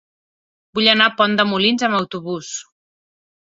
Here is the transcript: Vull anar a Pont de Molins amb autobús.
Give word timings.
Vull 0.77 0.89
anar 0.93 1.09
a 1.11 1.15
Pont 1.19 1.37
de 1.41 1.47
Molins 1.51 1.87
amb 1.89 2.01
autobús. 2.01 2.53